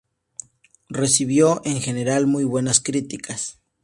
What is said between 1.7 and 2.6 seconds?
general, muy